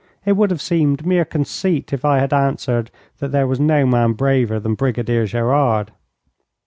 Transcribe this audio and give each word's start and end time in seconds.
It 0.25 0.31
would 0.35 0.49
have 0.49 0.63
seemed 0.63 1.05
mere 1.05 1.23
conceit 1.25 1.93
if 1.93 2.03
I 2.03 2.17
had 2.17 2.33
answered 2.33 2.89
that 3.19 3.31
there 3.31 3.45
was 3.45 3.59
no 3.59 3.85
man 3.85 4.13
braver 4.13 4.59
than 4.59 4.73
Brigadier 4.73 5.27
Gerard. 5.27 5.91